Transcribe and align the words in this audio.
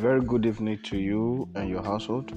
very 0.00 0.22
good 0.22 0.46
evening 0.46 0.78
to 0.82 0.96
you 0.96 1.46
and 1.54 1.68
your 1.68 1.82
household. 1.82 2.32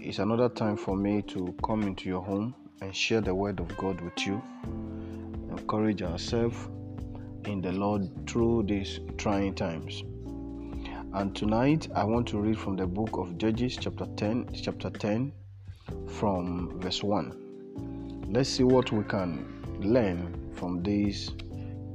It's 0.00 0.20
another 0.20 0.48
time 0.48 0.76
for 0.76 0.94
me 0.94 1.20
to 1.22 1.52
come 1.64 1.82
into 1.82 2.08
your 2.08 2.22
home 2.22 2.54
and 2.80 2.94
share 2.94 3.20
the 3.20 3.34
word 3.34 3.58
of 3.58 3.76
God 3.76 4.00
with 4.00 4.24
you. 4.24 4.40
Encourage 5.50 6.00
ourselves 6.00 6.68
in 7.44 7.60
the 7.60 7.72
Lord 7.72 8.08
through 8.28 8.66
these 8.68 9.00
trying 9.18 9.56
times. 9.56 10.04
And 11.12 11.34
tonight 11.34 11.88
I 11.92 12.04
want 12.04 12.28
to 12.28 12.38
read 12.38 12.56
from 12.56 12.76
the 12.76 12.86
book 12.86 13.18
of 13.18 13.36
Judges 13.36 13.76
chapter 13.76 14.06
10, 14.16 14.50
chapter 14.62 14.90
10 14.90 15.32
from 16.06 16.78
verse 16.80 17.02
1. 17.02 18.26
Let's 18.28 18.48
see 18.48 18.62
what 18.62 18.92
we 18.92 19.02
can 19.02 19.44
learn 19.80 20.52
from 20.54 20.84
this 20.84 21.32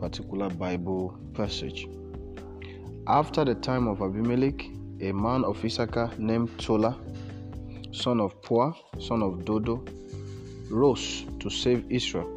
particular 0.01 0.49
Bible 0.49 1.17
passage. 1.33 1.87
After 3.09 3.45
the 3.45 3.55
time 3.55 3.87
of 3.87 4.01
Abimelech, 4.01 4.65
a 4.99 5.13
man 5.13 5.45
of 5.45 5.63
Issachar 5.63 6.11
named 6.17 6.49
Tola, 6.59 6.97
son 7.93 8.19
of 8.19 8.41
Puah, 8.41 8.73
son 8.99 9.23
of 9.23 9.45
Dodo, 9.45 9.81
rose 10.69 11.23
to 11.39 11.49
save 11.49 11.89
Israel. 11.89 12.27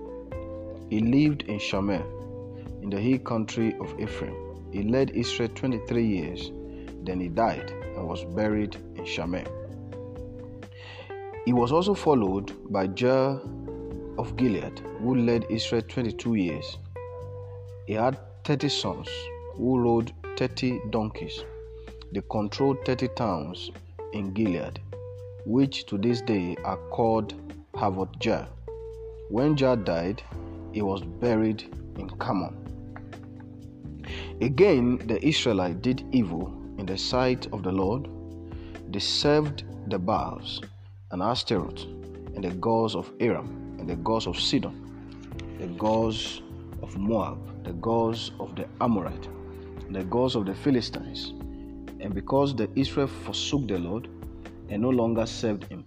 He 0.89 1.01
lived 1.01 1.43
in 1.49 1.59
Shamir, 1.59 2.05
in 2.85 2.89
the 2.89 3.01
hill 3.01 3.19
country 3.19 3.75
of 3.81 3.99
Ephraim. 3.99 4.37
He 4.71 4.85
led 4.85 5.11
Israel 5.11 5.49
23 5.57 6.07
years. 6.07 6.53
Then 7.03 7.19
he 7.19 7.27
died 7.27 7.73
and 7.97 8.07
was 8.07 8.23
buried 8.23 8.77
in 8.95 9.05
Shamir. 9.05 9.49
He 11.47 11.53
was 11.53 11.73
also 11.73 11.95
followed 11.95 12.53
by 12.73 12.87
Jair 12.87 13.41
of 14.21 14.37
Gilead, 14.37 14.79
who 15.01 15.17
led 15.17 15.47
Israel 15.51 15.83
22 15.83 16.37
years. 16.37 16.79
He 17.89 17.95
had 17.95 18.21
30 18.45 18.69
sons 18.69 19.09
who 19.57 19.81
rode 19.81 20.13
30 20.41 20.81
donkeys. 20.89 21.45
They 22.13 22.23
controlled 22.31 22.79
30 22.87 23.09
towns 23.09 23.71
in 24.15 24.33
Gilead, 24.33 24.81
which 25.45 25.85
to 25.85 25.99
this 25.99 26.23
day 26.23 26.57
are 26.65 26.79
called 26.89 27.35
Havoth 27.75 28.19
Jair. 28.19 28.49
When 29.29 29.55
Jair 29.55 29.85
died, 29.85 30.23
he 30.73 30.81
was 30.81 31.03
buried 31.03 31.65
in 31.99 32.09
Carmel. 32.19 32.55
Again, 34.41 35.03
the 35.09 35.23
Israelites 35.23 35.77
did 35.83 36.05
evil 36.11 36.51
in 36.79 36.87
the 36.87 36.97
sight 36.97 37.47
of 37.53 37.63
the 37.63 37.73
Lord. 37.73 38.09
They 38.91 38.99
served 38.99 39.65
the 39.91 39.99
Baals 39.99 40.63
and 41.11 41.21
Ashtaroth 41.21 41.85
and 42.35 42.43
the 42.43 42.55
gods 42.69 42.95
of 42.95 43.13
Aram 43.21 43.77
and 43.79 43.87
the 43.87 43.97
gods 43.97 44.27
of 44.27 44.41
Sidon, 44.41 44.75
the 45.59 45.67
gods 45.67 46.41
of 46.83 46.97
Moab, 46.97 47.63
the 47.63 47.75
gods 47.75 48.33
of 48.41 48.57
the 48.57 48.67
Amorite 48.81 49.29
the 49.93 50.05
gods 50.05 50.35
of 50.37 50.47
the 50.47 50.55
Philistines. 50.55 51.31
And 52.01 52.15
because 52.15 52.55
the 52.55 52.71
Israel 52.77 53.07
forsook 53.07 53.69
the 53.69 53.79
Lord 53.79 54.09
and 54.69 54.83
no 54.83 54.91
longer 54.91 55.27
served 55.27 55.65
him, 55.65 55.85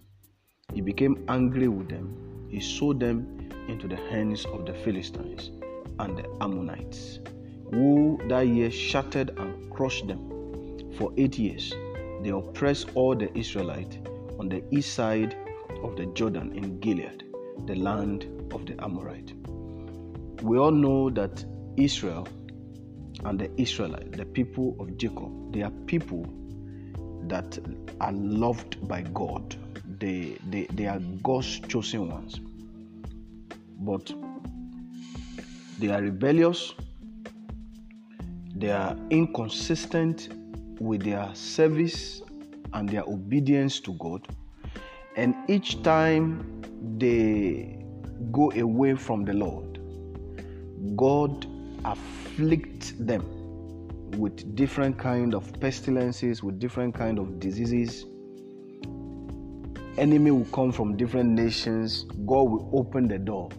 he 0.74 0.82
became 0.82 1.24
angry 1.28 1.68
with 1.68 1.90
them. 1.90 2.48
He 2.50 2.60
sold 2.60 3.00
them 3.00 3.50
into 3.68 3.88
the 3.88 3.96
hands 3.96 4.46
of 4.46 4.66
the 4.66 4.74
Philistines 4.74 5.52
and 6.00 6.18
the 6.18 6.26
Ammonites, 6.42 7.20
who 7.72 8.20
that 8.28 8.48
year 8.48 8.70
shattered 8.70 9.38
and 9.40 9.72
crushed 9.72 10.08
them. 10.08 10.30
For 10.98 11.12
eight 11.18 11.40
years, 11.40 11.74
they 12.22 12.30
oppressed 12.30 12.90
all 12.96 13.16
the 13.16 13.36
Israelites 13.38 13.98
on 14.40 14.50
the 14.50 14.64
east 14.72 14.94
side 14.94 15.36
of 15.84 15.96
the 15.96 16.06
Jordan 16.08 16.56
in 16.56 16.80
Gilead, 16.80 17.24
the 17.66 17.76
land 17.76 18.26
of 18.54 18.66
the 18.66 18.82
Amorite. 18.84 19.34
We 20.42 20.58
all 20.58 20.72
know 20.72 21.10
that 21.12 21.44
Israel 21.78 22.28
and 23.26 23.40
the 23.40 23.50
Israelites, 23.62 24.18
the 24.18 24.26
people 24.26 24.76
of 24.80 24.98
Jacob, 24.98 25.54
they 25.54 25.62
are 25.62 25.72
people 25.86 26.26
that 27.28 27.58
are 28.02 28.12
loved 28.12 28.86
by 28.88 29.02
God. 29.02 29.56
They, 30.00 30.38
they, 30.50 30.66
they 30.74 30.88
are 30.88 31.00
God's 31.24 31.60
chosen 31.62 32.10
ones. 32.10 32.40
But 33.80 34.12
they 35.80 35.90
are 35.90 36.02
rebellious, 36.02 36.74
they 38.56 38.72
are 38.72 38.96
inconsistent 39.10 40.30
with 40.80 41.04
their 41.04 41.34
service 41.34 42.22
and 42.74 42.90
their 42.90 43.04
obedience 43.04 43.80
to 43.82 43.94
God. 43.94 44.28
And 45.16 45.36
each 45.48 45.82
time 45.84 46.62
they 46.98 47.84
go 48.32 48.52
away 48.52 48.96
from 48.96 49.26
the 49.26 49.34
Lord, 49.34 49.80
God 50.96 51.48
afflict 51.86 53.06
them 53.06 53.24
with 54.18 54.56
different 54.56 54.98
kind 54.98 55.34
of 55.34 55.52
pestilences 55.60 56.44
with 56.44 56.60
different 56.60 56.94
kind 56.94 57.18
of 57.20 57.40
diseases. 57.40 58.06
Enemy 59.98 60.32
will 60.32 60.46
come 60.46 60.72
from 60.72 60.98
different 60.98 61.30
nations. 61.30 62.04
God 62.26 62.44
will 62.50 62.70
open 62.74 63.08
the 63.08 63.20
door 63.20 63.50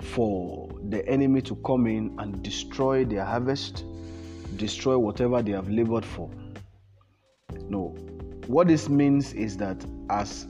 for 0.00 0.68
the 0.88 1.06
enemy 1.08 1.42
to 1.42 1.56
come 1.56 1.86
in 1.86 2.14
and 2.18 2.42
destroy 2.42 3.04
their 3.04 3.24
harvest 3.24 3.84
destroy 4.56 4.98
whatever 4.98 5.42
they 5.42 5.52
have 5.52 5.68
labored 5.68 6.04
for. 6.04 6.30
No. 7.68 7.94
What 8.46 8.68
this 8.68 8.88
means 8.88 9.32
is 9.32 9.56
that 9.58 9.84
as 10.10 10.46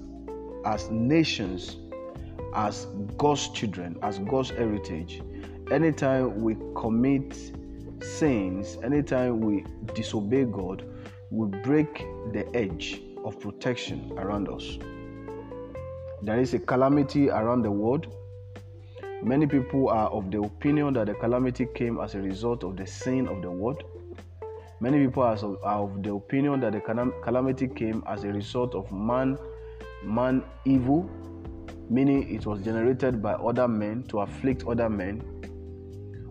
as 0.65 0.91
nations 0.91 1.77
as 2.55 2.87
god's 3.17 3.49
children 3.51 3.97
as 4.03 4.19
god's 4.21 4.51
heritage 4.51 5.23
anytime 5.71 6.41
we 6.41 6.57
commit 6.75 7.37
sins, 8.01 8.79
anytime 8.83 9.41
we 9.41 9.65
disobey 9.95 10.45
God, 10.45 10.85
we 11.31 11.47
break 11.63 11.99
the 12.33 12.49
edge 12.55 13.03
of 13.25 13.39
protection 13.41 14.13
around 14.17 14.49
us. 14.49 14.79
There 16.23 16.41
is 16.41 16.55
a 16.55 16.59
calamity 16.59 17.29
around 17.29 17.63
the 17.63 17.71
world. 17.71 18.07
Many 19.23 19.47
people 19.47 19.89
are 19.89 20.09
of 20.09 20.31
the 20.31 20.41
opinion 20.41 20.95
that 20.95 21.07
the 21.07 21.15
calamity 21.15 21.67
came 21.75 22.01
as 22.01 22.15
a 22.15 22.21
result 22.21 22.65
of 22.65 22.77
the 22.77 22.87
sin 22.87 23.29
of 23.29 23.43
the 23.43 23.51
world. 23.51 23.83
Many 24.81 25.05
people 25.07 25.25
are 25.25 25.35
of 25.35 26.03
the 26.03 26.15
opinion 26.15 26.61
that 26.61 26.73
the 26.73 26.81
calamity 26.81 27.67
came 27.67 28.03
as 28.07 28.25
a 28.25 28.29
result 28.29 28.75
of 28.75 28.91
man, 28.93 29.37
man 30.05 30.45
evil, 30.65 31.11
meaning 31.91 32.33
it 32.33 32.47
was 32.47 32.61
generated 32.63 33.21
by 33.21 33.33
other 33.33 33.67
men 33.67 34.05
to 34.05 34.21
afflict 34.21 34.65
other 34.67 34.89
men 34.89 35.38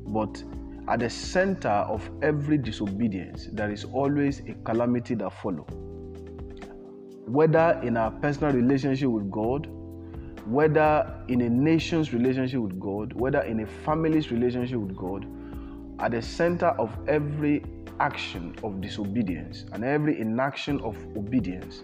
but 0.08 0.44
at 0.88 1.00
the 1.00 1.10
center 1.10 1.68
of 1.68 2.10
every 2.22 2.58
disobedience, 2.58 3.50
there 3.52 3.72
is 3.72 3.84
always 3.84 4.40
a 4.48 4.54
calamity 4.64 5.16
that 5.16 5.32
follows. 5.42 5.68
Whether 7.26 7.80
in 7.84 7.98
our 7.98 8.12
personal 8.12 8.54
relationship 8.54 9.10
with 9.10 9.30
God, 9.30 9.68
whether 10.46 11.14
in 11.28 11.42
a 11.42 11.50
nation's 11.50 12.14
relationship 12.14 12.62
with 12.62 12.80
God, 12.80 13.12
whether 13.14 13.42
in 13.42 13.60
a 13.60 13.68
family's 13.68 14.32
relationship 14.32 14.80
with 14.80 14.96
God, 14.96 15.26
at 16.00 16.12
the 16.12 16.22
center 16.22 16.68
of 16.80 16.98
every 17.10 17.66
action 18.00 18.56
of 18.64 18.80
disobedience 18.80 19.66
and 19.74 19.84
every 19.84 20.22
inaction 20.22 20.80
of 20.82 20.96
obedience, 21.18 21.84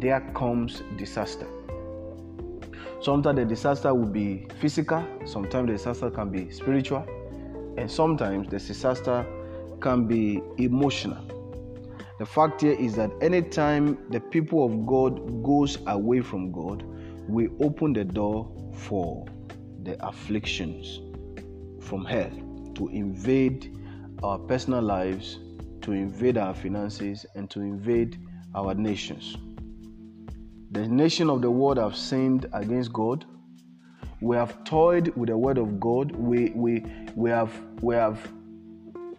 there 0.00 0.20
comes 0.34 0.82
disaster. 0.98 1.46
Sometimes 3.00 3.38
the 3.38 3.44
disaster 3.46 3.94
will 3.94 4.06
be 4.06 4.46
physical, 4.60 5.02
sometimes 5.24 5.68
the 5.68 5.72
disaster 5.72 6.10
can 6.10 6.28
be 6.30 6.50
spiritual, 6.50 7.06
and 7.76 7.90
sometimes 7.90 8.48
the 8.48 8.58
disaster 8.58 9.26
can 9.80 10.06
be 10.06 10.42
emotional. 10.58 11.24
The 12.18 12.26
fact 12.26 12.60
here 12.60 12.72
is 12.72 12.94
that 12.96 13.10
anytime 13.20 13.98
the 14.10 14.20
people 14.20 14.64
of 14.64 14.86
God 14.86 15.42
goes 15.42 15.78
away 15.86 16.20
from 16.20 16.52
God, 16.52 16.84
we 17.28 17.48
open 17.60 17.92
the 17.92 18.04
door 18.04 18.50
for 18.74 19.26
the 19.82 19.96
afflictions 20.06 21.00
from 21.80 22.04
hell 22.04 22.30
to 22.76 22.88
invade 22.88 23.76
our 24.22 24.38
personal 24.38 24.82
lives, 24.82 25.38
to 25.80 25.92
invade 25.92 26.38
our 26.38 26.54
finances, 26.54 27.26
and 27.34 27.50
to 27.50 27.60
invade 27.60 28.18
our 28.54 28.74
nations. 28.74 29.36
The 30.70 30.86
nation 30.86 31.28
of 31.28 31.42
the 31.42 31.50
world 31.50 31.78
have 31.78 31.96
sinned 31.96 32.46
against 32.52 32.92
God 32.92 33.24
we 34.22 34.36
have 34.36 34.64
toyed 34.64 35.08
with 35.16 35.28
the 35.28 35.36
word 35.36 35.58
of 35.58 35.78
God. 35.80 36.12
We 36.12 36.52
we 36.54 36.84
we 37.16 37.28
have 37.30 37.52
we 37.82 37.94
have 37.96 38.18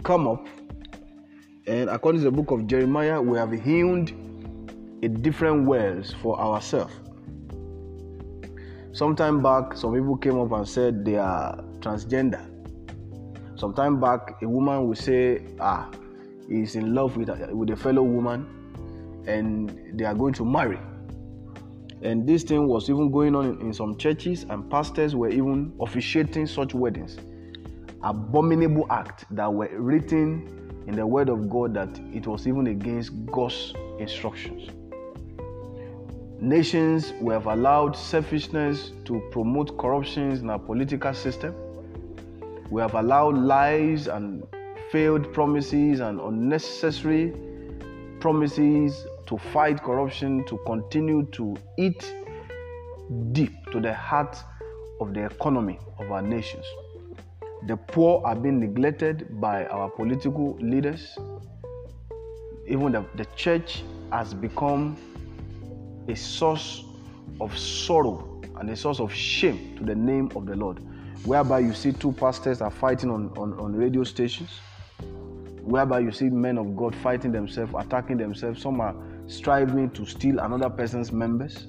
come 0.03 0.27
up 0.27 0.47
and 1.65 1.89
according 1.89 2.21
to 2.21 2.25
the 2.25 2.31
book 2.31 2.51
of 2.51 2.67
Jeremiah, 2.67 3.21
we 3.21 3.37
have 3.37 3.51
hewn 3.51 4.99
a 5.01 5.07
different 5.07 5.65
wells 5.65 6.13
for 6.21 6.39
ourselves. 6.39 6.93
Sometime 8.91 9.41
back, 9.41 9.77
some 9.77 9.93
people 9.93 10.17
came 10.17 10.37
up 10.39 10.51
and 10.51 10.67
said 10.67 11.05
they 11.05 11.17
are 11.17 11.55
transgender. 11.79 12.41
Sometime 13.55 13.99
back, 13.99 14.41
a 14.41 14.47
woman 14.47 14.87
will 14.87 14.95
say, 14.95 15.41
"Ah, 15.59 15.89
he's 16.49 16.75
in 16.75 16.93
love 16.93 17.15
with 17.15 17.29
a, 17.29 17.55
with 17.55 17.69
a 17.69 17.75
fellow 17.75 18.03
woman, 18.03 18.45
and 19.25 19.71
they 19.93 20.03
are 20.03 20.15
going 20.15 20.33
to 20.33 20.45
marry." 20.45 20.79
And 22.03 22.27
this 22.27 22.43
thing 22.43 22.67
was 22.67 22.89
even 22.89 23.11
going 23.11 23.33
on 23.33 23.45
in, 23.45 23.61
in 23.61 23.73
some 23.73 23.97
churches, 23.97 24.45
and 24.49 24.69
pastors 24.69 25.15
were 25.15 25.29
even 25.29 25.73
officiating 25.79 26.47
such 26.47 26.73
weddings. 26.73 27.17
Abominable 28.03 28.85
act 28.89 29.23
that 29.31 29.51
were 29.51 29.69
written 29.71 30.83
in 30.85 30.95
the 30.97 31.07
word 31.07 31.29
of 31.29 31.49
God 31.49 31.73
that 31.75 31.97
it 32.11 32.27
was 32.27 32.45
even 32.45 32.67
against 32.67 33.11
God's 33.27 33.73
instructions. 33.99 34.69
Nations 36.41 37.13
we 37.21 37.33
have 37.33 37.45
allowed 37.45 37.95
selfishness 37.95 38.91
to 39.05 39.21
promote 39.31 39.77
corruptions 39.77 40.41
in 40.41 40.49
our 40.49 40.59
political 40.59 41.13
system. 41.13 41.55
We 42.69 42.81
have 42.81 42.95
allowed 42.95 43.37
lies 43.37 44.07
and 44.07 44.43
failed 44.91 45.31
promises 45.31 46.01
and 46.01 46.19
unnecessary 46.19 47.33
promises 48.23 49.05
to 49.25 49.37
fight 49.37 49.83
corruption 49.83 50.45
to 50.45 50.57
continue 50.65 51.25
to 51.25 51.57
eat 51.77 52.15
deep 53.33 53.51
to 53.69 53.81
the 53.81 53.93
heart 53.93 54.37
of 55.01 55.13
the 55.13 55.25
economy 55.25 55.77
of 55.99 56.09
our 56.09 56.21
nations. 56.21 56.65
The 57.67 57.75
poor 57.75 58.21
are 58.23 58.33
being 58.33 58.61
neglected 58.61 59.41
by 59.41 59.65
our 59.65 59.89
political 59.89 60.55
leaders. 60.61 61.17
Even 62.65 62.93
the, 62.93 63.05
the 63.15 63.25
church 63.35 63.83
has 64.13 64.33
become 64.33 64.95
a 66.07 66.15
source 66.15 66.85
of 67.41 67.57
sorrow 67.57 68.41
and 68.55 68.69
a 68.69 68.75
source 68.77 69.01
of 69.01 69.13
shame 69.13 69.75
to 69.79 69.83
the 69.83 69.95
name 69.95 70.31
of 70.37 70.45
the 70.45 70.55
Lord. 70.55 70.79
Whereby 71.25 71.59
you 71.59 71.73
see 71.73 71.91
two 71.91 72.13
pastors 72.13 72.61
are 72.61 72.71
fighting 72.71 73.11
on, 73.11 73.33
on, 73.35 73.59
on 73.59 73.75
radio 73.75 74.05
stations, 74.05 74.61
whereby 75.63 75.99
you 75.99 76.11
see 76.11 76.29
men 76.29 76.57
of 76.57 76.75
God 76.75 76.93
fighting 76.95 77.31
themselves, 77.31 77.73
attacking 77.77 78.17
themselves. 78.17 78.61
Some 78.61 78.81
are 78.81 78.95
striving 79.27 79.89
to 79.91 80.05
steal 80.05 80.39
another 80.39 80.69
person's 80.69 81.11
members. 81.11 81.67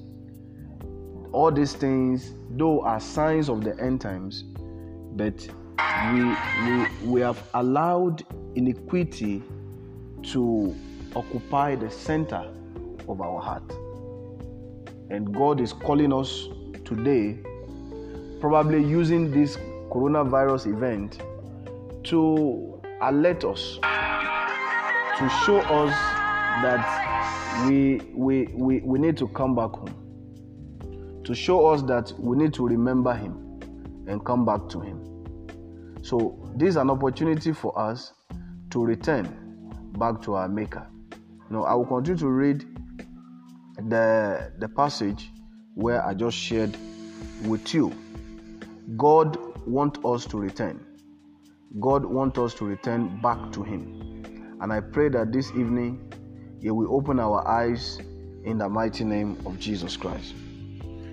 All 1.33 1.53
these 1.53 1.75
things, 1.75 2.35
though, 2.51 2.83
are 2.83 2.99
signs 2.99 3.49
of 3.49 3.63
the 3.63 3.79
end 3.81 4.01
times, 4.01 4.45
but 5.13 5.47
we, 6.13 6.25
we, 6.25 6.87
we 7.13 7.21
have 7.21 7.43
allowed 7.55 8.25
iniquity 8.57 9.43
to 10.23 10.75
occupy 11.15 11.77
the 11.77 11.91
center 11.91 12.51
of 13.09 13.21
our 13.21 13.41
heart. 13.41 13.71
And 15.11 15.33
God 15.33 15.61
is 15.61 15.73
calling 15.73 16.13
us 16.13 16.49
today, 16.85 17.39
probably 18.41 18.83
using 18.83 19.31
this 19.31 19.57
coronavirus 19.91 20.67
event 20.73 21.23
to 22.05 22.81
alert 23.01 23.45
us, 23.45 23.79
to 25.19 25.29
show 25.45 25.59
us 25.61 25.93
that 26.63 27.67
we, 27.67 28.01
we, 28.15 28.47
we, 28.55 28.81
we 28.81 28.99
need 28.99 29.17
to 29.19 29.29
come 29.29 29.55
back 29.55 29.71
home, 29.71 31.21
to 31.25 31.35
show 31.35 31.67
us 31.67 31.83
that 31.83 32.13
we 32.19 32.37
need 32.37 32.53
to 32.55 32.67
remember 32.67 33.15
Him 33.15 33.61
and 34.07 34.25
come 34.25 34.45
back 34.45 34.69
to 34.71 34.81
Him. 34.81 35.01
So, 36.03 36.39
this 36.57 36.71
is 36.71 36.77
an 36.77 36.91
opportunity 36.91 37.53
for 37.53 37.79
us 37.79 38.13
to 38.71 38.85
return 38.85 39.29
back 39.99 40.21
to 40.23 40.35
our 40.35 40.49
Maker. 40.49 40.87
Now, 41.51 41.63
I 41.65 41.75
will 41.75 41.87
continue 41.87 42.19
to 42.19 42.29
read 42.29 42.65
the, 43.89 44.53
the 44.59 44.69
passage 44.69 45.31
where 45.75 46.05
I 46.05 46.15
just 46.15 46.37
shared 46.37 46.77
with 47.47 47.73
you. 47.75 47.93
God 48.97 49.39
wants 49.67 50.01
us 50.05 50.27
to 50.27 50.39
return. 50.39 50.85
God 51.81 52.05
wants 52.05 52.39
us 52.39 52.55
to 52.55 52.65
return 52.65 53.21
back 53.21 53.53
to 53.53 53.63
Him. 53.63 54.57
And 54.61 54.73
I 54.73 54.81
pray 54.81 55.09
that 55.11 55.33
this 55.33 55.51
evening 55.51 56.13
He 56.61 56.71
will 56.71 56.95
open 56.95 57.19
our 57.19 57.47
eyes 57.47 57.99
in 58.45 58.59
the 58.59 58.69
mighty 58.69 59.05
name 59.05 59.39
of 59.47 59.59
Jesus 59.59 59.97
Christ. 59.97 60.35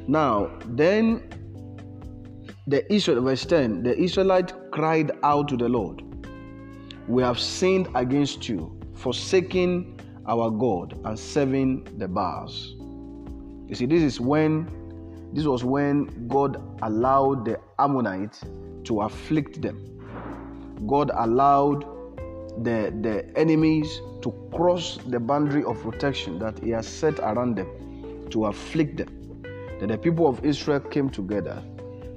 Now, 0.08 0.52
then 0.66 1.24
the 2.68 2.92
Israel, 2.94 3.22
verse 3.24 3.46
10, 3.46 3.84
the 3.84 3.98
Israelite 3.98 4.54
cried 4.72 5.12
out 5.24 5.48
to 5.50 5.58
the 5.58 5.68
Lord, 5.68 6.04
We 7.08 7.24
have 7.24 7.40
sinned 7.40 7.88
against 7.96 8.48
you, 8.48 8.80
forsaking 8.96 10.00
our 10.28 10.52
God 10.52 11.00
and 11.06 11.18
serving 11.18 11.98
the 11.98 12.08
Baals. 12.08 12.76
You 13.68 13.76
see, 13.76 13.86
this 13.86 14.04
is 14.04 14.20
when 14.20 14.70
this 15.34 15.46
was 15.46 15.64
when 15.64 16.28
God 16.28 16.62
allowed 16.82 17.46
the 17.46 17.60
Ammonites 17.80 18.44
to 18.84 19.02
afflict 19.02 19.62
them. 19.62 20.01
God 20.88 21.12
allowed 21.14 21.86
the, 22.64 22.94
the 23.02 23.26
enemies 23.38 24.02
to 24.22 24.32
cross 24.54 24.98
the 25.08 25.20
boundary 25.20 25.64
of 25.64 25.82
protection 25.82 26.40
that 26.40 26.60
He 26.60 26.70
has 26.72 26.88
set 26.88 27.20
around 27.20 27.56
them 27.56 28.28
to 28.30 28.46
afflict 28.46 28.98
them. 28.98 29.44
Then 29.80 29.90
the 29.90 29.98
people 29.98 30.28
of 30.28 30.44
Israel 30.46 30.80
came 30.80 31.10
together 31.10 31.64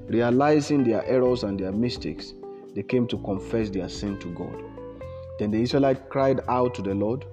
Realizing 0.08 0.84
their 0.84 1.02
errors 1.06 1.44
and 1.44 1.58
their 1.58 1.72
mistakes, 1.72 2.34
they 2.74 2.82
came 2.82 3.06
to 3.06 3.16
confess 3.18 3.70
their 3.70 3.88
sin 3.88 4.18
to 4.18 4.28
God. 4.34 4.62
Then 5.38 5.50
the 5.50 5.62
Israelites 5.62 6.02
cried 6.10 6.40
out 6.46 6.74
to 6.74 6.82
the 6.82 6.94
Lord, 6.94 7.24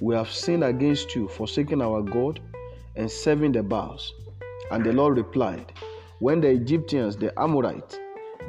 We 0.00 0.16
have 0.16 0.28
sinned 0.28 0.64
against 0.64 1.14
you, 1.14 1.28
forsaking 1.28 1.80
our 1.80 2.02
God 2.02 2.40
and 2.96 3.08
serving 3.08 3.52
the 3.52 3.62
Baals. 3.62 4.14
And 4.72 4.84
the 4.84 4.92
Lord 4.92 5.16
replied, 5.16 5.72
When 6.18 6.40
the 6.40 6.48
Egyptians, 6.48 7.16
the 7.16 7.32
Amorites, 7.40 7.98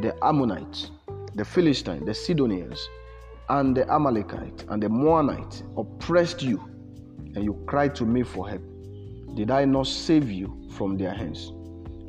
the 0.02 0.16
Ammonites, 0.24 0.90
the 1.40 1.46
Philistines, 1.46 2.06
the 2.06 2.14
Sidonians, 2.14 2.90
and 3.48 3.74
the 3.74 3.90
Amalekite 3.90 4.66
and 4.68 4.84
the 4.84 4.90
Moabites 4.90 5.64
oppressed 5.78 6.42
you, 6.42 6.60
and 7.34 7.46
you 7.46 7.64
cried 7.66 7.96
to 7.96 8.06
me 8.06 8.24
for 8.24 8.50
help, 8.50 8.62
did 9.36 9.50
I 9.50 9.64
not 9.64 9.88
save 9.88 10.30
you 10.30 10.68
from 10.74 10.98
their 10.98 11.14
hands? 11.14 11.54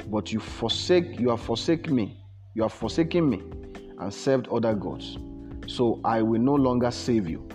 But 0.09 0.32
you 0.32 0.41
forsake, 0.41 1.21
you 1.21 1.31
have 1.31 1.41
forsaken 1.41 1.94
me, 1.94 2.21
you 2.55 2.62
have 2.62 2.73
forsaken 2.73 3.31
me 3.31 3.41
and 4.00 4.12
served 4.12 4.49
other 4.49 4.75
gods. 4.75 5.17
So 5.69 6.00
I 6.05 6.23
will 6.23 6.41
no 6.41 6.56
longer 6.56 6.91
save 6.91 7.29
you. 7.29 7.49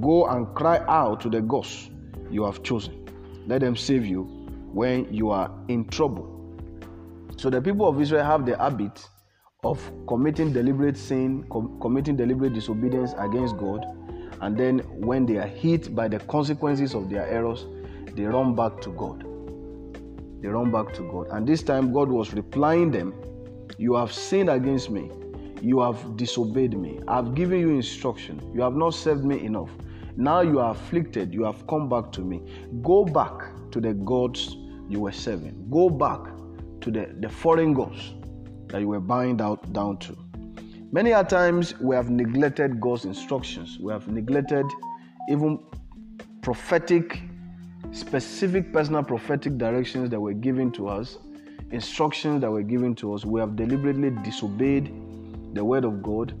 Go 0.00 0.28
and 0.28 0.46
cry 0.54 0.78
out 0.88 1.20
to 1.20 1.28
the 1.28 1.42
gods 1.42 1.90
you 2.30 2.42
have 2.44 2.62
chosen. 2.62 3.06
Let 3.46 3.60
them 3.60 3.76
save 3.76 4.06
you 4.06 4.22
when 4.72 5.12
you 5.12 5.28
are 5.28 5.50
in 5.68 5.86
trouble. 5.88 6.56
So 7.36 7.50
the 7.50 7.60
people 7.60 7.86
of 7.86 8.00
Israel 8.00 8.24
have 8.24 8.46
the 8.46 8.56
habit 8.56 9.06
of 9.64 9.92
committing 10.08 10.52
deliberate 10.52 10.96
sin, 10.96 11.44
com- 11.50 11.78
committing 11.80 12.16
deliberate 12.16 12.52
disobedience 12.52 13.14
against 13.18 13.56
God, 13.56 13.84
and 14.40 14.56
then 14.56 14.80
when 14.90 15.24
they 15.24 15.38
are 15.38 15.46
hit 15.46 15.94
by 15.94 16.08
the 16.08 16.18
consequences 16.20 16.94
of 16.94 17.08
their 17.08 17.26
errors, 17.28 17.66
they 18.16 18.24
run 18.24 18.54
back 18.54 18.80
to 18.80 18.90
God 18.90 19.24
they 20.42 20.48
run 20.48 20.72
back 20.72 20.92
to 20.94 21.02
God. 21.02 21.28
And 21.30 21.46
this 21.46 21.62
time, 21.62 21.92
God 21.92 22.08
was 22.08 22.34
replying 22.34 22.90
them, 22.90 23.14
You 23.78 23.94
have 23.94 24.12
sinned 24.12 24.50
against 24.50 24.90
me. 24.90 25.10
You 25.60 25.80
have 25.80 26.16
disobeyed 26.16 26.76
me. 26.76 26.98
I 27.06 27.16
have 27.16 27.34
given 27.34 27.60
you 27.60 27.70
instruction. 27.70 28.40
You 28.52 28.62
have 28.62 28.74
not 28.74 28.90
served 28.90 29.24
me 29.24 29.44
enough. 29.44 29.70
Now 30.16 30.40
you 30.40 30.58
are 30.58 30.72
afflicted. 30.72 31.32
You 31.32 31.44
have 31.44 31.64
come 31.68 31.88
back 31.88 32.10
to 32.12 32.20
me. 32.20 32.42
Go 32.82 33.04
back 33.04 33.70
to 33.70 33.80
the 33.80 33.94
gods 33.94 34.56
you 34.88 35.00
were 35.00 35.12
serving. 35.12 35.68
Go 35.70 35.88
back 35.88 36.20
to 36.80 36.90
the, 36.90 37.14
the 37.20 37.28
foreign 37.28 37.72
gods 37.72 38.14
that 38.72 38.80
you 38.80 38.88
were 38.88 39.00
bowing 39.00 39.36
down, 39.36 39.58
down 39.70 39.98
to. 39.98 40.16
Many 40.90 41.12
a 41.12 41.24
times 41.24 41.78
we 41.80 41.94
have 41.94 42.10
neglected 42.10 42.80
God's 42.80 43.04
instructions. 43.04 43.78
We 43.78 43.92
have 43.92 44.08
neglected 44.08 44.66
even 45.28 45.58
prophetic 46.42 47.22
specific 47.92 48.72
personal 48.72 49.02
prophetic 49.02 49.58
directions 49.58 50.10
that 50.10 50.20
were 50.20 50.32
given 50.32 50.70
to 50.72 50.88
us, 50.88 51.18
instructions 51.70 52.40
that 52.40 52.50
were 52.50 52.62
given 52.62 52.94
to 52.96 53.14
us, 53.14 53.24
we 53.24 53.40
have 53.40 53.56
deliberately 53.56 54.10
disobeyed 54.22 54.86
the 55.54 55.64
word 55.64 55.84
of 55.84 56.02
God. 56.02 56.32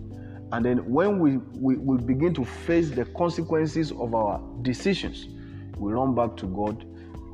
And 0.52 0.64
then 0.64 0.78
when 0.90 1.18
we, 1.18 1.38
we, 1.58 1.76
we 1.76 1.96
begin 1.98 2.34
to 2.34 2.44
face 2.44 2.90
the 2.90 3.04
consequences 3.04 3.90
of 3.92 4.14
our 4.14 4.40
decisions, 4.62 5.28
we 5.76 5.92
run 5.92 6.14
back 6.14 6.36
to 6.38 6.46
God, 6.46 6.84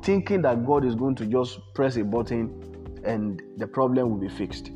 thinking 0.03 0.41
that 0.43 0.65
God 0.65 0.85
is 0.85 0.95
going 0.95 1.15
to 1.15 1.25
just 1.25 1.59
press 1.73 1.97
a 1.97 2.03
button 2.03 3.01
and 3.03 3.41
the 3.57 3.67
problem 3.67 4.09
will 4.09 4.17
be 4.17 4.29
fixed. 4.29 4.71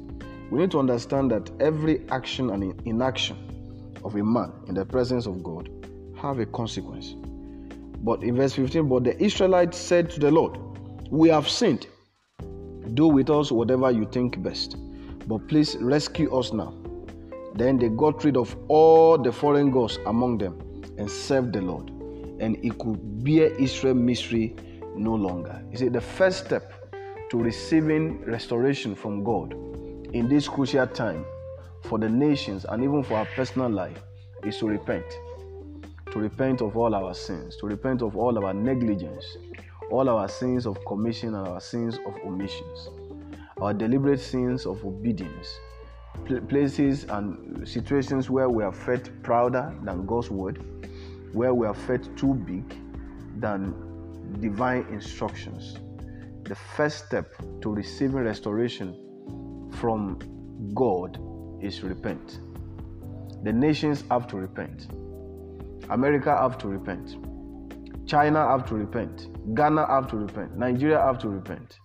We 0.53 0.59
need 0.59 0.69
to 0.69 0.79
understand 0.79 1.31
that 1.31 1.49
every 1.59 2.07
action 2.11 2.51
and 2.51 2.79
inaction 2.85 3.97
of 4.03 4.13
a 4.13 4.23
man 4.23 4.53
in 4.67 4.75
the 4.75 4.85
presence 4.85 5.25
of 5.25 5.41
God 5.41 5.67
have 6.15 6.37
a 6.37 6.45
consequence. 6.45 7.15
But 8.03 8.21
in 8.21 8.35
verse 8.35 8.53
15, 8.53 8.87
but 8.87 9.03
the 9.03 9.19
Israelites 9.19 9.79
said 9.79 10.11
to 10.11 10.19
the 10.19 10.29
Lord, 10.29 10.59
We 11.09 11.29
have 11.29 11.49
sinned. 11.49 11.87
Do 12.93 13.07
with 13.07 13.31
us 13.31 13.51
whatever 13.51 13.89
you 13.89 14.05
think 14.05 14.43
best. 14.43 14.77
But 15.27 15.47
please 15.47 15.75
rescue 15.77 16.31
us 16.31 16.53
now. 16.53 16.75
Then 17.55 17.79
they 17.79 17.89
got 17.89 18.23
rid 18.23 18.37
of 18.37 18.55
all 18.67 19.17
the 19.17 19.31
foreign 19.31 19.71
gods 19.71 19.97
among 20.05 20.37
them 20.37 20.83
and 20.99 21.09
served 21.09 21.53
the 21.53 21.63
Lord. 21.63 21.89
And 22.39 22.57
he 22.57 22.69
could 22.69 23.23
bear 23.23 23.47
Israel 23.55 23.95
misery 23.95 24.55
no 24.95 25.15
longer. 25.15 25.63
You 25.71 25.77
see, 25.79 25.89
the 25.89 25.99
first 25.99 26.45
step 26.45 26.91
to 27.31 27.39
receiving 27.39 28.23
restoration 28.25 28.93
from 28.93 29.23
God 29.23 29.55
in 30.13 30.29
this 30.29 30.47
crucial 30.47 30.85
time 30.85 31.25
for 31.81 31.97
the 31.97 32.07
nations 32.07 32.65
and 32.69 32.83
even 32.83 33.03
for 33.03 33.15
our 33.15 33.25
personal 33.35 33.69
life 33.69 33.97
is 34.43 34.57
to 34.59 34.67
repent. 34.67 35.05
To 36.11 36.19
repent 36.19 36.61
of 36.61 36.77
all 36.77 36.93
our 36.93 37.15
sins, 37.15 37.57
to 37.57 37.65
repent 37.65 38.03
of 38.03 38.15
all 38.15 38.45
our 38.45 38.53
negligence, 38.53 39.25
all 39.89 40.07
our 40.07 40.29
sins 40.29 40.67
of 40.67 40.77
commission 40.85 41.33
and 41.33 41.47
our 41.47 41.59
sins 41.59 41.97
of 42.05 42.15
omissions, 42.25 42.89
our 43.59 43.73
deliberate 43.73 44.19
sins 44.19 44.67
of 44.67 44.85
obedience, 44.85 45.59
places 46.47 47.05
and 47.05 47.67
situations 47.67 48.29
where 48.29 48.49
we 48.49 48.63
have 48.63 48.75
felt 48.75 49.09
prouder 49.23 49.73
than 49.81 50.05
God's 50.05 50.29
word, 50.29 50.63
where 51.33 51.55
we 51.55 51.65
have 51.65 51.77
felt 51.77 52.15
too 52.15 52.35
big 52.35 52.75
than 53.39 53.73
divine 54.39 54.85
instructions. 54.91 55.79
The 56.43 56.53
first 56.53 57.07
step 57.07 57.33
to 57.61 57.73
receiving 57.73 58.23
restoration 58.23 59.12
from 59.73 60.19
God 60.73 61.19
is 61.61 61.83
repent. 61.83 62.39
The 63.43 63.51
nations 63.51 64.03
have 64.09 64.27
to 64.27 64.37
repent. 64.37 64.87
America 65.89 66.35
have 66.35 66.57
to 66.59 66.67
repent. 66.67 67.17
China 68.07 68.47
have 68.47 68.65
to 68.67 68.75
repent. 68.75 69.27
Ghana 69.55 69.85
have 69.87 70.09
to 70.11 70.17
repent. 70.17 70.57
Nigeria 70.57 70.99
have 70.99 71.19
to 71.19 71.29
repent. 71.29 71.79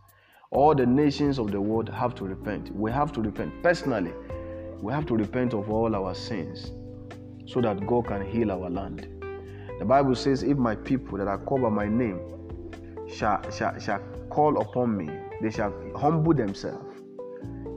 All 0.50 0.74
the 0.74 0.86
nations 0.86 1.38
of 1.38 1.50
the 1.50 1.60
world 1.60 1.88
have 1.90 2.14
to 2.16 2.24
repent. 2.24 2.74
We 2.74 2.90
have 2.90 3.12
to 3.12 3.20
repent. 3.20 3.62
Personally, 3.62 4.12
we 4.80 4.92
have 4.92 5.06
to 5.06 5.16
repent 5.16 5.52
of 5.54 5.70
all 5.70 5.94
our 5.94 6.14
sins 6.14 6.72
so 7.46 7.60
that 7.60 7.86
God 7.86 8.06
can 8.06 8.24
heal 8.24 8.50
our 8.50 8.70
land. 8.70 9.08
The 9.78 9.84
Bible 9.84 10.14
says, 10.14 10.42
If 10.42 10.56
my 10.56 10.74
people 10.74 11.18
that 11.18 11.28
are 11.28 11.38
called 11.38 11.62
by 11.62 11.68
my 11.70 11.86
name 11.88 12.20
shall, 13.08 13.48
shall, 13.50 13.78
shall 13.78 14.00
call 14.30 14.60
upon 14.60 14.96
me, 14.96 15.08
they 15.40 15.50
shall 15.50 15.72
humble 15.96 16.34
themselves. 16.34 16.84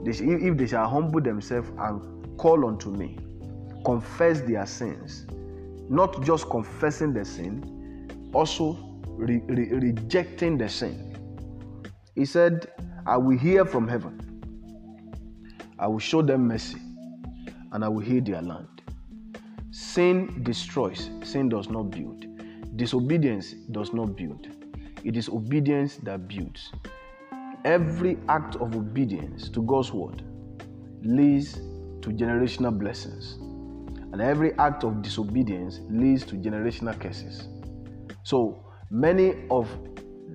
They 0.04 0.12
shall, 0.12 0.28
if 0.30 0.56
they 0.56 0.66
shall 0.66 0.88
humble 0.88 1.20
themselves 1.20 1.70
and 1.78 2.38
call 2.38 2.66
unto 2.66 2.90
me, 2.90 3.18
confess 3.84 4.40
their 4.40 4.66
sins, 4.66 5.26
not 5.88 6.22
just 6.22 6.48
confessing 6.50 7.12
the 7.12 7.24
sin, 7.24 8.30
also 8.32 9.00
re- 9.06 9.42
re- 9.46 9.70
rejecting 9.70 10.58
the 10.58 10.68
sin. 10.68 11.16
He 12.14 12.24
said, 12.24 12.68
I 13.06 13.16
will 13.16 13.38
hear 13.38 13.64
from 13.64 13.88
heaven, 13.88 14.18
I 15.78 15.86
will 15.86 15.98
show 15.98 16.22
them 16.22 16.48
mercy, 16.48 16.78
and 17.72 17.84
I 17.84 17.88
will 17.88 18.00
heal 18.00 18.22
their 18.22 18.42
land. 18.42 18.68
Sin 19.70 20.42
destroys, 20.42 21.10
sin 21.22 21.48
does 21.48 21.68
not 21.68 21.90
build. 21.90 22.26
Disobedience 22.76 23.52
does 23.70 23.92
not 23.92 24.16
build. 24.16 24.46
It 25.04 25.16
is 25.16 25.28
obedience 25.28 25.96
that 26.02 26.28
builds. 26.28 26.72
Every 27.64 28.18
act 28.28 28.56
of 28.56 28.74
obedience 28.74 29.48
to 29.50 29.62
God's 29.62 29.92
word 29.92 30.24
leads 31.02 31.54
to 31.54 32.10
generational 32.10 32.76
blessings, 32.76 33.34
and 34.12 34.20
every 34.20 34.52
act 34.58 34.82
of 34.82 35.00
disobedience 35.00 35.78
leads 35.88 36.24
to 36.24 36.34
generational 36.34 36.98
curses. 36.98 37.46
So, 38.24 38.64
many 38.90 39.46
of 39.48 39.70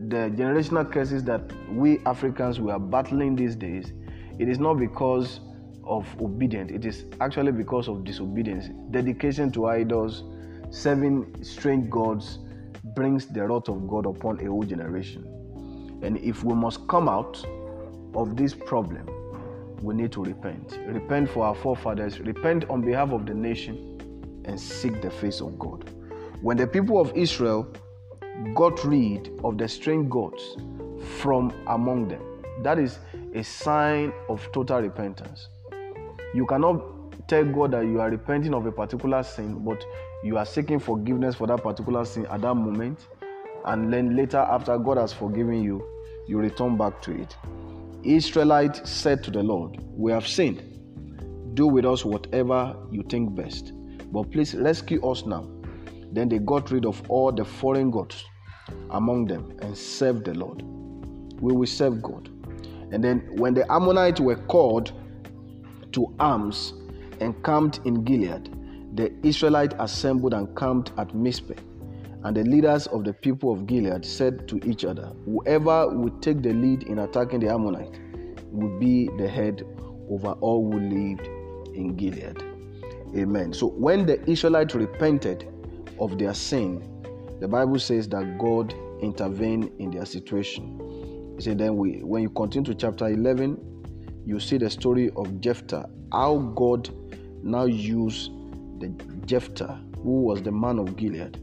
the 0.08 0.32
generational 0.38 0.90
curses 0.90 1.22
that 1.26 1.52
we 1.70 2.00
Africans 2.06 2.62
we 2.62 2.72
are 2.72 2.80
battling 2.80 3.36
these 3.36 3.58
days, 3.58 3.92
it 4.40 4.48
is 4.48 4.58
not 4.58 4.76
because 4.76 5.42
of 5.84 6.08
obedience, 6.22 6.72
it 6.72 6.86
is 6.86 7.04
actually 7.20 7.52
because 7.52 7.90
of 7.90 8.06
disobedience. 8.06 8.70
Dedication 8.92 9.52
to 9.52 9.66
idols, 9.66 10.24
serving 10.70 11.44
strange 11.44 11.90
gods 11.90 12.40
brings 12.96 13.26
the 13.26 13.46
wrath 13.46 13.68
of 13.68 13.86
God 13.90 14.06
upon 14.06 14.40
a 14.40 14.46
whole 14.46 14.64
generation. 14.64 15.26
And 16.02 16.18
if 16.18 16.44
we 16.44 16.54
must 16.54 16.88
come 16.88 17.10
out 17.10 17.44
of 18.14 18.36
this 18.36 18.54
problem, 18.54 19.10
we 19.82 19.94
need 19.96 20.12
to 20.14 20.24
repent. 20.24 20.80
Repent 20.88 21.30
for 21.30 21.46
our 21.46 21.56
forefathers, 21.56 22.20
repent 22.20 22.70
on 22.70 22.82
behalf 22.82 23.12
of 23.12 23.26
the 23.26 23.34
nation, 23.34 24.00
and 24.46 24.60
seek 24.60 25.02
the 25.02 25.10
face 25.10 25.42
of 25.42 25.58
God. 25.60 25.90
When 26.42 26.58
the 26.58 26.68
people 26.68 27.00
of 27.00 27.12
Israel 27.16 27.68
got 28.56 28.84
rid 28.84 29.32
of 29.44 29.58
the 29.58 29.68
strange 29.68 30.10
gods 30.10 30.58
from 31.20 31.54
among 31.68 32.08
them, 32.08 32.22
that 32.64 32.80
is 32.80 33.00
a 33.34 33.44
sign 33.44 34.14
of 34.30 34.48
total 34.52 34.82
repentance. 34.82 35.50
You 36.34 36.46
cannot 36.46 36.82
tell 37.28 37.44
God 37.44 37.72
that 37.72 37.86
you 37.86 38.00
are 38.00 38.10
repenting 38.10 38.54
of 38.54 38.66
a 38.66 38.72
particular 38.72 39.22
sin, 39.24 39.64
but 39.64 39.84
you 40.24 40.38
are 40.38 40.46
seeking 40.46 40.80
forgiveness 40.80 41.36
for 41.36 41.48
that 41.48 41.62
particular 41.62 42.06
sin 42.06 42.26
at 42.28 42.42
that 42.42 42.56
moment, 42.56 43.08
and 43.68 43.92
then 43.92 44.16
later, 44.16 44.38
after 44.38 44.78
God 44.78 44.98
has 44.98 45.12
forgiven 45.12 45.62
you, 45.62 45.86
you 46.26 46.40
return 46.40 46.78
back 46.78 47.02
to 47.02 47.12
it. 47.12 47.36
Israelite 48.04 48.88
said 48.88 49.24
to 49.26 49.32
the 49.32 49.44
Lord, 49.44 49.78
We 49.92 50.14
have 50.14 50.26
sinned. 50.26 50.64
Do 51.54 51.68
with 51.68 51.86
us 51.86 52.06
whatever 52.06 52.76
you 52.92 53.04
think 53.04 53.36
best, 53.36 53.74
but 54.12 54.32
please 54.32 54.56
rescue 54.56 55.06
us 55.06 55.26
now. 55.26 55.50
Then 56.14 56.30
they 56.30 56.40
got 56.40 56.72
rid 56.72 56.86
of 56.86 57.02
all 57.10 57.34
the 57.34 57.44
foreign 57.44 57.92
gods 57.92 58.24
among 58.92 59.26
them 59.26 59.58
and 59.62 59.78
served 59.78 60.26
the 60.26 60.34
Lord. 60.34 60.62
We 61.42 61.54
will 61.54 61.68
serve 61.68 62.02
God. 62.02 62.30
And 62.94 63.04
then 63.04 63.28
when 63.36 63.54
the 63.54 63.70
Ammonites 63.70 64.22
were 64.22 64.38
called 64.38 64.94
to 65.92 66.16
arms 66.22 66.74
and 67.20 67.44
camped 67.44 67.82
in 67.84 68.06
Gilead, 68.06 68.50
the 68.96 69.14
Israelites 69.28 69.76
assembled 69.78 70.34
and 70.34 70.56
camped 70.56 70.94
at 70.98 71.10
Mizpeh. 71.10 71.60
And 72.24 72.36
the 72.36 72.44
leaders 72.44 72.88
of 72.88 73.04
the 73.04 73.14
people 73.14 73.52
of 73.54 73.68
Gilead 73.68 74.06
said 74.06 74.48
to 74.48 74.60
each 74.68 74.86
other, 74.86 75.12
Whoever 75.26 75.88
would 75.88 76.22
take 76.22 76.42
the 76.42 76.54
lead 76.54 76.84
in 76.84 77.00
attacking 77.00 77.42
the 77.42 77.50
Ammonite 77.50 78.00
would 78.46 78.80
be 78.80 79.10
the 79.18 79.28
head 79.28 79.64
over 80.10 80.32
all 80.32 80.72
who 80.72 80.80
lived 80.80 81.28
in 81.76 81.96
Gilead. 81.96 82.44
Amen. 83.16 83.54
So 83.54 83.68
when 83.68 84.06
the 84.06 84.28
Israelites 84.30 84.74
repented 84.76 85.48
of 86.00 86.18
their 86.18 86.34
sin, 86.34 86.82
the 87.40 87.48
Bible 87.48 87.80
says 87.80 88.10
that 88.10 88.38
God 88.40 88.74
intervened 89.02 89.72
in 89.80 89.92
their 89.92 90.06
situation. 90.06 91.36
He 91.38 91.44
said, 91.44 91.60
then 91.60 91.78
we, 91.78 92.04
when 92.04 92.24
you 92.24 92.30
continue 92.32 92.74
to 92.74 92.76
chapter 92.76 93.08
11, 93.08 94.24
you 94.26 94.40
see 94.40 94.58
the 94.58 94.70
story 94.70 95.12
of 95.16 95.40
Jephthah, 95.40 95.88
how 96.12 96.38
God 96.56 96.90
now 97.44 97.66
used 97.66 98.32
the 98.80 98.90
Jephthah, 99.26 99.80
who 100.04 100.22
was 100.22 100.42
the 100.42 100.52
man 100.52 100.80
of 100.80 100.96
Gilead, 100.98 101.40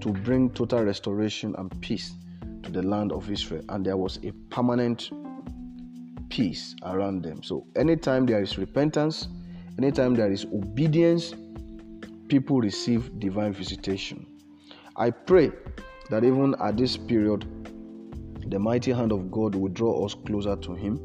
to 0.00 0.12
bring 0.12 0.50
total 0.50 0.84
restoration 0.84 1.54
and 1.58 1.80
peace 1.80 2.14
to 2.62 2.70
the 2.70 2.82
land 2.82 3.12
of 3.12 3.30
Israel. 3.30 3.62
And 3.68 3.84
there 3.84 3.96
was 3.96 4.18
a 4.24 4.32
permanent 4.50 5.10
peace 6.28 6.74
around 6.84 7.22
them. 7.22 7.42
So, 7.42 7.66
anytime 7.76 8.26
there 8.26 8.42
is 8.42 8.56
repentance, 8.56 9.28
anytime 9.78 10.14
there 10.14 10.30
is 10.30 10.44
obedience, 10.46 11.34
people 12.28 12.60
receive 12.60 13.18
divine 13.18 13.52
visitation. 13.52 14.26
I 14.96 15.10
pray 15.10 15.50
that 16.10 16.24
even 16.24 16.54
at 16.60 16.76
this 16.76 16.96
period, 16.96 17.46
the 18.50 18.58
mighty 18.58 18.92
hand 18.92 19.12
of 19.12 19.30
God 19.30 19.54
will 19.54 19.68
draw 19.68 20.04
us 20.04 20.14
closer 20.26 20.56
to 20.56 20.74
Him. 20.74 20.98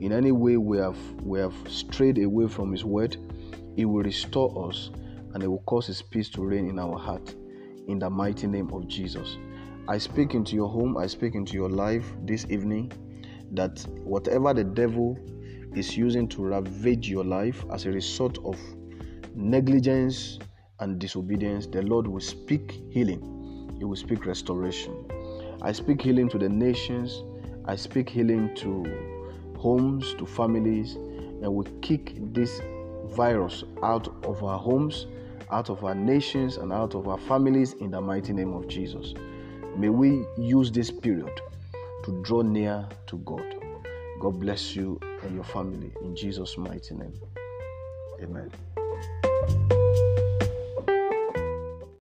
In 0.00 0.12
any 0.12 0.32
way 0.32 0.56
we 0.56 0.78
have 0.78 0.98
we 1.22 1.40
have 1.40 1.54
strayed 1.66 2.18
away 2.18 2.48
from 2.48 2.72
His 2.72 2.84
word, 2.84 3.16
He 3.76 3.84
will 3.84 4.02
restore 4.02 4.68
us 4.68 4.90
and 5.34 5.42
He 5.42 5.48
will 5.48 5.62
cause 5.66 5.86
His 5.86 6.02
peace 6.02 6.28
to 6.30 6.42
reign 6.44 6.68
in 6.68 6.78
our 6.78 6.98
heart. 6.98 7.34
In 7.88 7.98
the 7.98 8.10
mighty 8.10 8.46
name 8.46 8.70
of 8.74 8.86
Jesus. 8.86 9.38
I 9.88 9.96
speak 9.96 10.34
into 10.34 10.54
your 10.54 10.68
home, 10.68 10.98
I 10.98 11.06
speak 11.06 11.34
into 11.34 11.54
your 11.54 11.70
life 11.70 12.04
this 12.22 12.44
evening 12.50 12.92
that 13.52 13.80
whatever 14.04 14.52
the 14.52 14.62
devil 14.62 15.18
is 15.74 15.96
using 15.96 16.28
to 16.28 16.44
ravage 16.44 17.08
your 17.08 17.24
life 17.24 17.64
as 17.72 17.86
a 17.86 17.90
result 17.90 18.44
of 18.44 18.58
negligence 19.34 20.38
and 20.80 20.98
disobedience, 20.98 21.66
the 21.66 21.80
Lord 21.80 22.06
will 22.06 22.20
speak 22.20 22.78
healing. 22.90 23.74
He 23.78 23.86
will 23.86 23.96
speak 23.96 24.26
restoration. 24.26 24.94
I 25.62 25.72
speak 25.72 26.02
healing 26.02 26.28
to 26.28 26.38
the 26.38 26.48
nations. 26.48 27.22
I 27.64 27.74
speak 27.76 28.10
healing 28.10 28.54
to 28.56 28.84
homes, 29.56 30.12
to 30.18 30.26
families, 30.26 30.96
and 30.96 31.54
we 31.54 31.64
kick 31.80 32.12
this 32.34 32.60
virus 33.06 33.64
out 33.82 34.08
of 34.26 34.44
our 34.44 34.58
homes, 34.58 35.06
out 35.50 35.70
of 35.70 35.84
our 35.84 35.94
nations, 35.94 36.56
and 36.56 36.72
out 36.72 36.94
of 36.94 37.08
our 37.08 37.18
families 37.18 37.74
in 37.74 37.90
the 37.90 38.00
mighty 38.00 38.32
name 38.32 38.52
of 38.52 38.68
Jesus. 38.68 39.14
May 39.76 39.88
we 39.88 40.24
use 40.36 40.70
this 40.70 40.90
period 40.90 41.40
to 42.04 42.22
draw 42.22 42.42
near 42.42 42.86
to 43.06 43.16
God. 43.18 43.54
God 44.20 44.40
bless 44.40 44.74
you 44.74 44.98
and 45.22 45.34
your 45.34 45.44
family 45.44 45.92
in 46.02 46.16
Jesus' 46.16 46.58
mighty 46.58 46.94
name. 46.94 47.14
Amen. 48.22 49.77